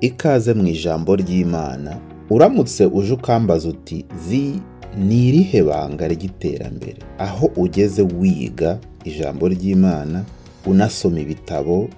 [0.00, 4.52] ikaze mu ijambo ry'imana uramutse uje ukambaza uti zi
[4.98, 6.96] ni irihe banga ry'iterambere?
[7.18, 10.24] Aho ugeze wiga ijambo ry'imana
[10.66, 11.88] unasoma ibitabo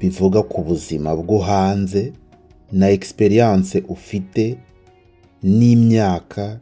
[0.00, 2.12] bivuga ku buzima bwo hanze
[2.72, 4.58] na egisperiyanse ufite
[5.42, 6.60] n'imyaka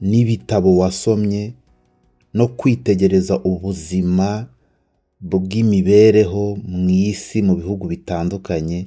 [0.00, 1.52] n'ibitabo wasomye
[2.34, 4.46] no kwitegereza ubuzima
[5.20, 8.86] bw'imibereho mu isi mu bihugu bitandukanye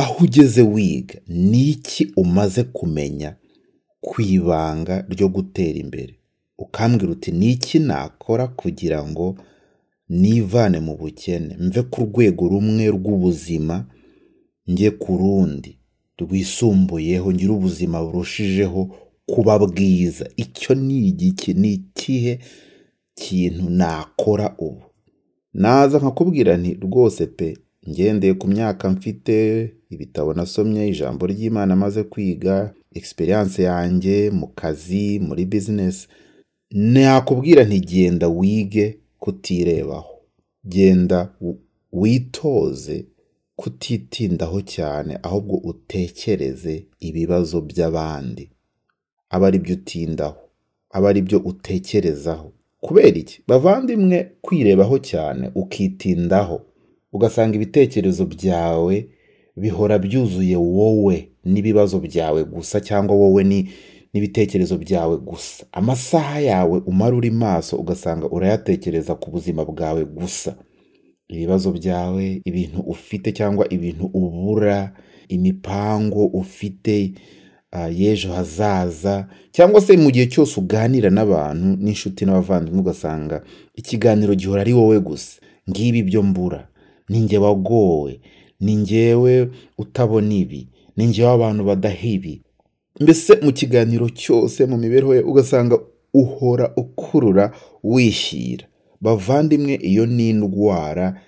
[0.00, 3.36] aho ugeze wiga ni iki umaze kumenya
[4.00, 6.14] ku ibanga ryo gutera imbere?
[6.58, 9.26] Ukambwira uti ni iki nakora kugira ngo
[10.08, 11.56] nivane mu bukene?
[11.60, 13.86] Mve ku rwego rumwe rw'ubuzima
[14.66, 15.72] njye ku rundi.
[16.18, 18.80] Rwisumbuyeho ngire ubuzima burushijeho
[19.26, 20.24] kuba bwiza.
[20.36, 21.54] Icyo ni igiki?
[21.54, 22.38] Ni ikihe
[23.14, 24.82] kintu nakora ubu?
[25.52, 27.56] Naza nkakubwira nti rwose pe
[27.88, 29.36] ngendeye ku myaka mfite
[29.90, 36.08] ibitabo nasomye ijambo ry'imana maze kwiga egisperiyanse yanjye mu kazi muri bizinesi
[36.70, 40.12] nakubwira nti genda wige kutirebaho.
[40.64, 41.32] Genda
[41.92, 43.06] witoze
[43.56, 48.50] kutitindaho cyane ahubwo utekereze ibibazo by'abandi.
[49.30, 50.38] Aba ari byo utindaho
[50.90, 52.52] aba ari byo utekerezaho.
[52.80, 53.42] Kubera iki?
[53.48, 56.60] Bavandimwe kwirebaho cyane ukitindaho.
[57.16, 58.94] Ugasanga ibitekerezo byawe
[59.56, 65.64] bihora byuzuye wowe n'ibibazo byawe gusa cyangwa wowe n'ibitekerezo byawe gusa.
[65.72, 70.56] Amasaha yawe umara uri maso ugasanga urayatekereza ku buzima bwawe gusa.
[71.28, 74.92] Ibibazo byawe ibintu ufite cyangwa ibintu ubura
[75.28, 77.12] imipango ufite
[77.98, 83.42] y'ejo hazaza cyangwa se mu gihe cyose uganira n'abantu n'inshuti n'abavandimwe ugasanga
[83.74, 85.40] ikiganiro gihora ari wowe gusa.
[85.70, 86.68] Ngibi byo mbura.
[87.08, 88.20] Ni njye wagowe.
[88.60, 90.68] Ni njyewe utabona ibi.
[90.96, 92.42] Ni njyewe abantu badaha ibi.
[93.00, 95.78] Mbese mu kiganiro cyose mu mibereho ye ugasanga
[96.14, 97.52] uhora ukurura
[97.84, 98.66] wishyira
[99.00, 101.20] bavandimwe iyo ni indwara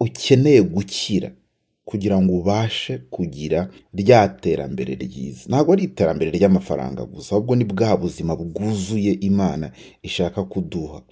[0.00, 1.32] ukeneye gukira
[1.84, 5.44] kugira ngo ubashe kugira rya terambere ryiza.
[5.48, 9.70] Ntabwo ari iterambere ry'amafaranga gusa ahubwo ni bwa buzima bwuzuye imana
[10.02, 11.02] ishaka kuduha.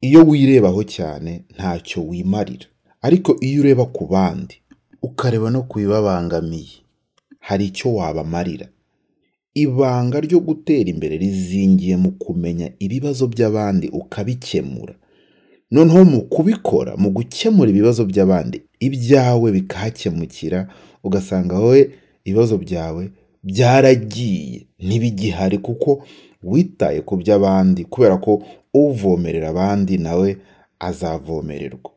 [0.00, 2.66] Iyo wirebaho cyane ntacyo wimarira.
[3.06, 4.56] Ariko iyo ureba ku bandi
[5.02, 6.76] ukareba no ku bibabangamiye
[7.46, 8.66] hari icyo wabamarira.
[9.54, 14.94] Ibanga ryo gutera imbere rizingiye mu kumenya ibibazo by'abandi ukabikemura.
[15.70, 20.68] Noneho mu kubikora mu gukemura ibibazo by'abandi ibyawe bikahakemukira
[21.04, 21.82] ugasanga wowe
[22.24, 23.02] ibibazo byawe
[23.42, 24.66] byaragiye.
[24.78, 26.04] Ntibigihari kuko
[26.42, 28.42] witaye ku by'abandi kubera ko
[28.74, 30.36] uvomerera abandi nawe
[30.78, 31.90] azavomererwa.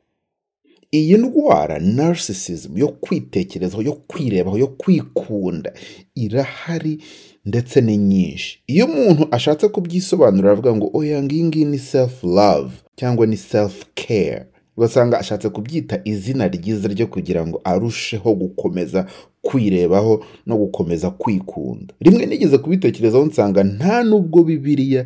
[0.91, 5.73] Iyi ndwara narcissism yo kwitekerezaho yo kwirebaho yo kwikunda
[6.15, 6.97] irahari
[7.45, 8.59] ndetse ni nyinshi.
[8.67, 13.85] Iyo umuntu ashatse kubyisobanurira aravuga ngo oya ngiyi ngiyi ni self love cyangwa ni self
[13.95, 14.45] care
[14.77, 19.05] ugasanga ashatse kubyita izina ryiza ryo kugira ngo arusheho gukomeza
[19.41, 21.93] kwirebaho no gukomeza kwikunda.
[21.99, 25.05] Rimwe nigeze kubitekerezaho nsanga nta nubwo bibiliya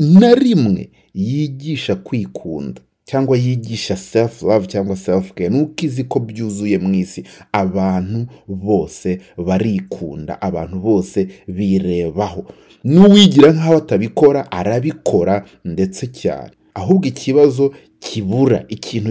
[0.00, 2.80] na rimwe yigisha kwikunda.
[3.04, 9.20] Cyangwa yigisha self love cyangwa self care nuko izi ko byuzuye mu isi abantu bose
[9.36, 12.44] barikunda abantu bose birebaho.
[12.84, 16.50] N'uwigira nk'aho atabikora arabikora ndetse cyane.
[16.74, 19.10] Ahubwo ikibazo kibura ikintu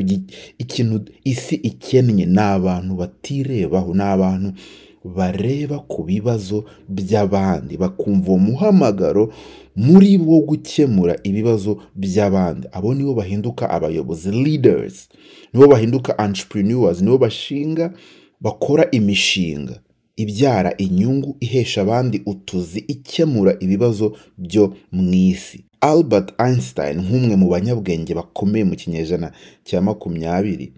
[0.57, 4.53] ikintu isi ikennye ni abantu batirebaho ni abantu
[5.03, 9.33] bareba ku bibazo by'abandi bakumva uwo muhamagaro
[9.75, 12.67] muri bo gukemura ibibazo by'abandi.
[12.71, 15.09] Abo nibo bahinduka abayobozi leaders
[15.53, 17.93] nibo bahinduka entrepreneurs nibo bashinga
[18.41, 19.79] bakora imishinga
[20.15, 25.65] ibyara inyungu ihesha abandi utuzi ikemura ibibazo byo mu isi.
[25.81, 29.31] Albert einstein nk'umwe mu banyabwenge bakomeye mu kinyejana
[29.65, 30.73] cya makumyabiri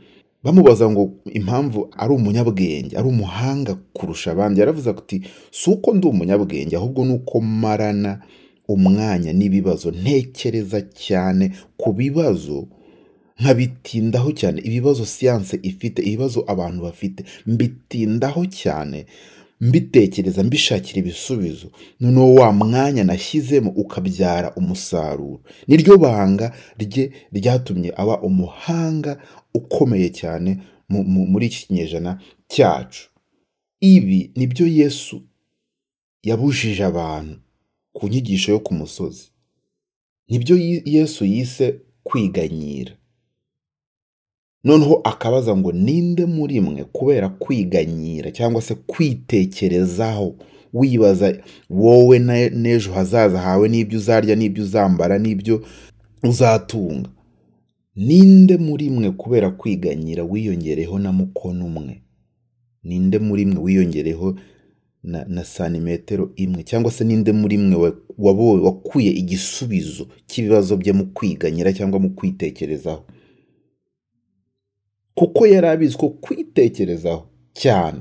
[0.46, 4.60] bamubaza ngo impamvu ari umunyabwenge ari umuhanga kurusha abandi.
[4.60, 5.22] Yaravuze ati
[5.52, 8.22] si uko ndi umunyabwenge ahubwo ni uko marana
[8.68, 12.68] umwanya n'ibibazo ntekereza cyane ku bibazo
[13.42, 14.62] nkabitindaho cyane.
[14.62, 19.06] Ibibazo siyanse ifite ibibazo abantu bafite mbitindaho cyane.
[19.62, 21.72] Mbitekereza mbishakira ibisubizo.
[22.00, 25.42] Noneho wa mwanya nashyizemo ukabyara umusaruro.
[25.68, 29.22] Niryo banga rye ryatumye aba umuhanga
[29.54, 30.60] ukomeye cyane
[30.90, 33.10] muri iki kinyejana cyacu.
[33.80, 35.22] Ibi ni byo yesu
[36.24, 37.36] yabujije abantu
[37.94, 39.30] ku nyigisho yo ku musozi.
[40.30, 40.56] Nibyo
[40.86, 42.92] yesu yise kwiganyira.
[44.66, 46.84] Noneho akabaza ngo ninde muri mwe?
[46.84, 50.36] Kubera kwiganyira cyangwa se kwitekerezaho
[50.74, 51.38] wibaza
[51.70, 52.20] wowe
[52.50, 55.62] n'ejo hazaza hawe n'ibyo uzarya n'ibyo uzambara n'ibyo
[56.24, 57.10] uzatunga.
[57.96, 62.02] Ninde muri mwe kubera kwiganyira wiyongereho na mukono umwe?
[62.84, 64.36] Ninde muri mwe wiyongereho
[65.04, 66.64] na, na santimetero imwe?
[66.64, 73.04] Cyangwa se ninde muri mwe wakuye igisubizo cy'ibibazo bye mu kwiganyira cyangwa mu kwitekerezaho?
[75.16, 78.00] Kuko yari abizi ko kwitekerezaho cyane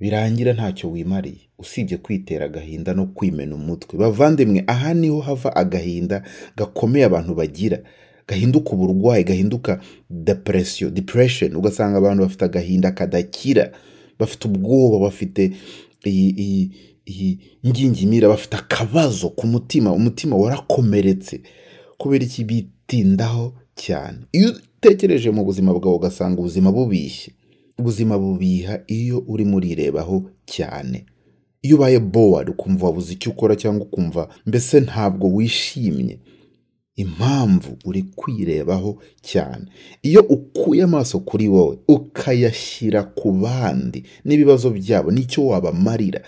[0.00, 1.40] birangira ntacyo wimariye.
[1.58, 3.98] Usibye kwitera agahinda no kwimena umutwe.
[3.98, 6.22] Bavandimwe aha ni ho hava agahinda
[6.56, 7.78] gakomeye abantu bagira.
[8.28, 9.80] Gahinduka uburwayi gahinduka
[10.10, 11.56] depression depression.
[11.56, 13.72] Ugasanga abantu bafite agahinda kadakira
[14.18, 15.52] bafite ubwoba bafite
[16.06, 16.70] iyi iyi
[17.06, 19.92] iyi ngingimira bafite akabazo ku mutima.
[19.92, 21.40] Umutima warakomeretse
[21.98, 23.52] kubera iki bitindaho?
[23.74, 24.18] Cyane.
[24.32, 27.32] Iyo utekereje mu buzima bwawe ugasanga ubuzima bubishye.
[27.78, 31.06] Ubuzima bubiha iyo urimo urirebaho cyane.
[31.62, 36.18] Iyo ubaye bored ukumva wabuze icyo ukora cyangwa ukumva mbese ntabwo wishimye
[36.96, 39.66] impamvu uri kwirebaho cyane.
[40.02, 46.20] Iyo ukuye amaso kuri wowe ukayashyira ku bandi n'ibibazo byabo n'icyo wabamarira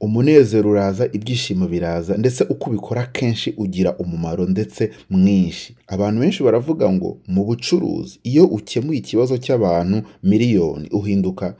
[0.00, 5.76] umunezero uraza ibyishimo biraza ndetse uko ubikora kenshi ugira umumaro ndetse mwinshi.
[5.86, 11.56] Abantu benshi baravuga ngo mu bucuruzi iyo ukemuye ikibazo cy'abantu miliyoni uhinduka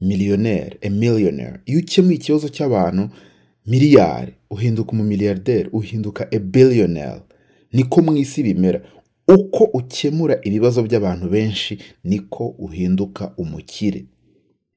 [0.00, 1.58] miliyoneri millionaire.
[1.66, 3.08] Iyo ukemuye ikibazo cy'abantu
[3.66, 7.22] miliyari uhinduka umumiliyarderi uhinduka a billionaire.
[7.72, 8.80] Niko mu isi bimera.
[9.28, 14.04] Uko ukemura ibibazo by'abantu benshi niko uhinduka umukire.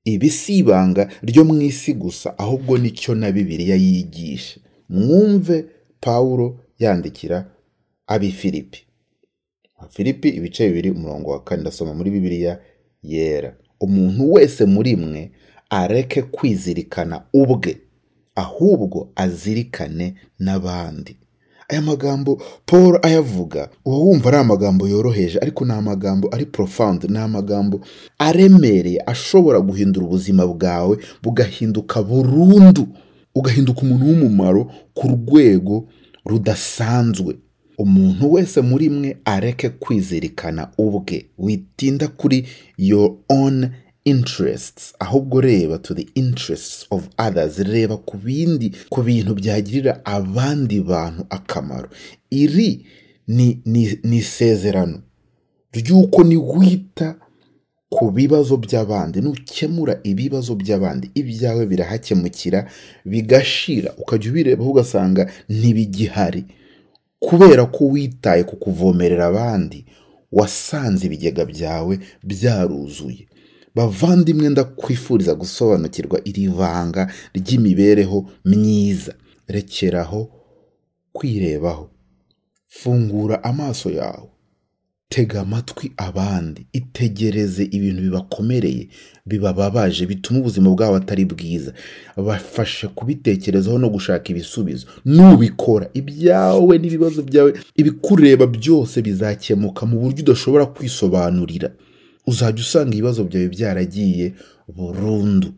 [0.07, 4.59] Ibi si ibanga ryo mu isi gusa ahubwo ni cyo na bibiliya yigisha.
[4.89, 5.65] Mwumve
[5.99, 7.51] pawulo yandikira
[8.07, 8.79] abi filipi
[9.89, 12.59] filipi ibice bibiri umurongo wa kane ndasoma muri bibiliya
[13.03, 13.55] yera.
[13.79, 15.31] Umuntu wese muri mwe
[15.69, 17.77] areke kwizirikana ubwe
[18.35, 21.17] ahubwo azirikane n'abandi.
[21.69, 27.17] Aya magambo paul ayavuga uba wumva ari amagambo yoroheje ariko ni amagambo ari profound ni
[27.17, 27.79] amagambo
[28.19, 32.87] aremereye ashobora guhindura ubuzima bwawe bugahinduka burundu
[33.35, 35.85] ugahinduka umuntu w'umumaro ku rwego
[36.25, 37.35] rudasanzwe.
[37.77, 42.45] Umuntu wese muri mwe areke kwizirikana ubwe witinda kuri
[42.77, 43.69] your own
[44.11, 50.79] interests ahubwo reba to the interests of others reba ku bindi ku bintu byagirira abandi
[50.81, 51.89] bantu akamaro.
[52.29, 52.85] Iri
[53.27, 55.01] ni ni ni isezerano
[55.73, 57.15] ry'uko niwita
[57.89, 62.59] ku bibazo by'abandi nukemura ibibazo by'abandi ibyawe birahakemukira
[63.05, 66.45] bigashira ukajya ubirebaho ugasanga ntibigihari.
[67.19, 69.85] Kubera ko witaye ku kuvomerera abandi
[70.31, 73.27] wasanze ibigega byawe byaruzuye.
[73.77, 77.03] Bavandimwe ndakwifuriza gusobanukirwa iri vanga
[77.37, 79.13] ry'imibereho myiza.
[79.47, 80.29] Rekeraho
[81.13, 81.89] kwirebaho.
[82.67, 84.29] Fungura amaso yawe.
[85.09, 86.67] Tega amatwi abandi.
[86.73, 88.87] Itegereze ibintu bibakomereye
[89.25, 91.73] bibababaje bituma ubuzima bwabo atari bwiza.
[92.17, 94.87] Bafashe kubitekerezaho no gushaka ibisubizo.
[95.05, 95.89] Nubikora.
[95.93, 101.71] Ibyawe n'ibibazo byawe ibikureba byose bizakemuka mu buryo udashobora kwisobanurira.
[102.27, 104.33] Uzajya usanga ibibazo byawe byaragiye
[104.75, 105.53] burundu.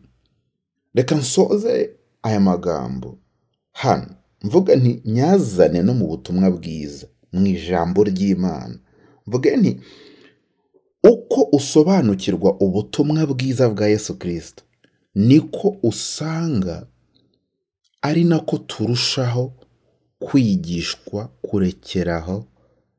[0.94, 1.90] Reka nsoze
[2.22, 3.18] aya magambo.
[3.72, 4.06] Hano
[4.42, 8.78] mvuga nti nyazane no mu butumwa bwiza mu ijambo ry'imana.
[9.26, 9.80] Mvuge nti
[11.12, 14.62] uko usobanukirwa ubutumwa bwiza bwa yesu kirisito
[15.14, 16.86] niko usanga
[18.02, 19.52] ari nako turushaho
[20.18, 22.44] kwigishwa kurekeraho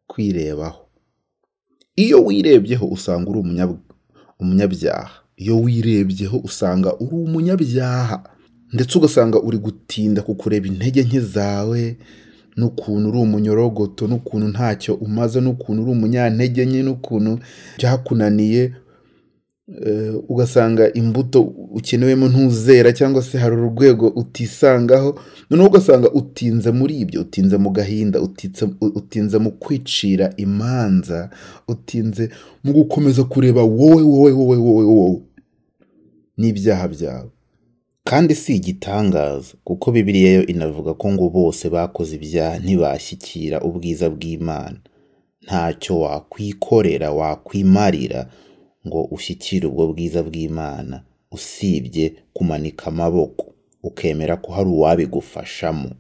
[0.08, 0.86] kwirebaho.
[1.96, 3.78] Iyo wirebyeho usanga uri umunya-
[4.40, 5.12] umunyabyaha.
[5.38, 8.24] Iyo wirebyeho usanga uri umunyabyaha
[8.74, 11.98] ndetse ugasanga uri gutinda ku kureba intege nke zawe
[12.58, 17.40] n'ukuntu uri umunyorogoto n'ukuntu ntacyo umaze n'ukuntu uri umunyantege nke n'ukuntu
[17.78, 18.74] byakunaniye
[20.30, 27.58] ugasanga imbuto ukenewemo ntuzera cyangwa se hari urwego utisangaho noneho ugasanga utinze muri ibyo utinze
[27.58, 28.22] mu gahinda
[28.96, 31.30] utinze mu kwicira imanza
[31.68, 32.30] utinze
[32.64, 35.20] mu gukomeza kureba wowe wowe wowe wowe wowe
[36.38, 37.30] n'ibyaha byawe.
[38.04, 44.78] Kandi si igitangaza kuko bibiliya yo inavuga ko ngo bose bakoze ibyaha ntibashyikira ubwiza bw'imana.
[45.44, 48.28] Ntacyo wakwikorera wakwimarira
[48.88, 55.92] ngo ushyikire ubwo bwiza bw'imana usibye kumanika amaboko ukemera ko hari uwabigufashamo.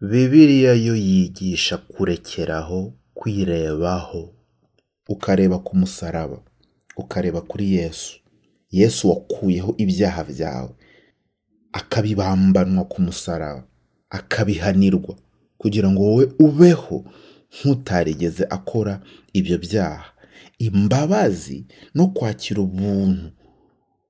[0.00, 4.34] Bibiliya yo yigisha kurekeraho kwirebaho.
[5.08, 6.38] Ukareba ku musaraba
[6.96, 8.18] ukareba kuri yesu.
[8.70, 10.70] Yesu wakuyeho ibyaha byawe.
[11.72, 13.64] Akabibambanwa ku musaraba
[14.10, 15.14] akabihanirwa
[15.58, 17.04] kugira ngo wowe ubeho
[17.54, 19.00] nk'utarigeze akora
[19.32, 20.13] ibyo byaha.
[20.58, 23.30] Imbabazi no kwakira ubuntu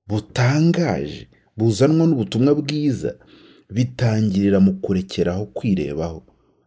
[0.08, 3.14] butangaje buzanwa n'ubutumwa bwiza
[3.70, 6.22] bitangirira mu kurekeraho kwirebaho.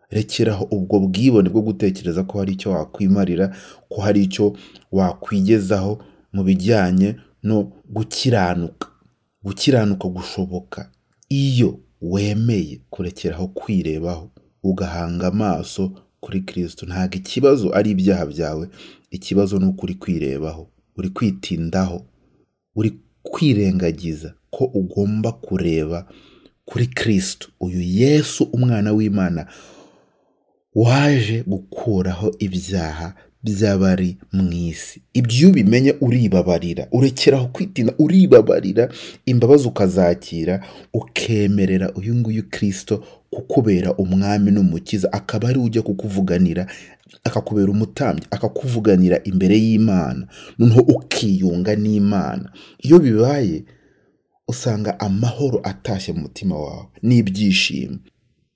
[0.10, 3.56] Rekeraho ubwo bwibone bwo gutekereza ko hari icyo wakwimarira
[3.90, 4.56] ko hari icyo
[4.92, 6.00] wakwigezaho
[6.34, 8.88] mu bijyanye no gukiranuka
[9.44, 10.92] gukiranuka gushoboka.
[11.30, 14.32] Iyo wemeye kurekeraho kwirebaho
[14.64, 18.66] ugahanga amaso kuri kirisito ntabwo ikibazo ari ibyaha byawe.
[19.12, 20.68] Ikibazo ni uko uri kwirebaho.
[20.98, 22.06] Uri kwitindaho.
[22.76, 22.92] Uri
[23.24, 26.08] kwirengagiza ko ugomba kureba
[26.66, 29.48] kuri kirisito uyu yesu umwana w'imana
[30.76, 35.02] waje gukuraho ibyaha by'abari mu isi.
[35.14, 36.88] Ibyo iyo ubimenye uribabarira.
[36.92, 38.90] Urekeraho kwitinda uribabarira
[39.26, 46.68] imbabazi ukazakira ukemerera uyu nguyu kirisito kukubera umwami n'umukiza akaba ari ujya kukuvuganira
[47.24, 50.28] akakubera umutambyi akakuvuganira imbere y'imana.
[50.60, 52.52] Noneho ukiyunga n'imana.
[52.80, 53.64] Iyo bibaye
[54.48, 56.88] usanga amahoro atashye mu mutima wawe.
[57.04, 57.98] N'ibyishimo.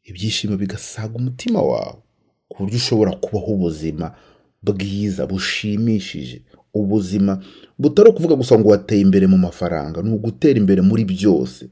[0.03, 1.99] Ibyishimo bigasaga umutima wawe
[2.49, 4.15] ku buryo ushobora kubaho ubuzima
[4.63, 6.41] bwiza bushimishije.
[6.73, 7.43] Ubuzima
[7.79, 11.69] butari ukuvuga gusa ngo wateye imbere mu mafaranga ni ugutera imbere muri byose.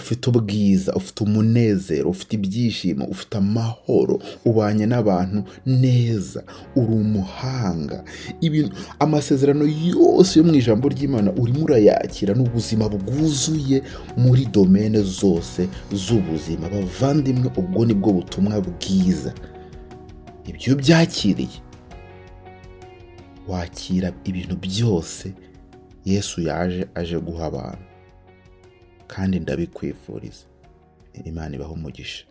[0.00, 4.14] Ufite ubwiza ufite umunezero ufite ibyishimo ufite amahoro
[4.44, 6.40] ubanye n'abantu neza
[6.76, 8.04] uri umuhanga.
[8.40, 13.82] Ibintu amasezerano yose yo mu ijambo ry'imana urimo urayakira ni ubuzima bwuzuye
[14.16, 16.68] muri domene zose z'ubuzima.
[16.72, 19.32] Bavandimwe ubwo ni bwo butumwa bwiza.
[20.50, 21.58] Ibyo byakiriye
[23.48, 25.32] wakira ibintu byose
[26.04, 27.84] yesu yaje aje guha abantu.
[29.12, 30.44] Kandi ndabikwifuriza.
[31.24, 32.24] Imana ibaho umugisha.